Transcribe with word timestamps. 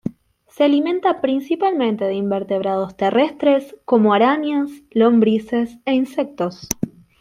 Se 0.47 0.63
alimenta 0.63 1.21
principalmente 1.21 2.05
de 2.05 2.15
invertebrados 2.15 2.97
terrestres, 2.97 3.75
como 3.85 4.15
arañas, 4.15 4.71
lombrices 4.89 5.77
e 5.85 5.93
insectos. 5.93 6.67